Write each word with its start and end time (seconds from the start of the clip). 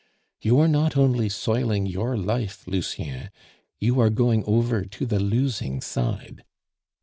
You 0.41 0.59
are 0.59 0.67
not 0.67 0.97
only 0.97 1.29
soiling 1.29 1.85
your 1.85 2.17
life, 2.17 2.65
Lucien, 2.67 3.29
you 3.79 3.99
are 3.99 4.09
going 4.09 4.43
over 4.45 4.83
to 4.83 5.05
the 5.05 5.19
losing 5.19 5.79
side. 5.79 6.43